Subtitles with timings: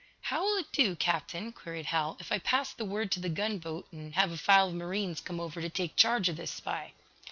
[0.21, 3.87] "How will it do, Captain," queried Hal, "if I pass the word to the gunboat
[3.91, 6.93] and, have a file of marines come over to take charge of this spy?"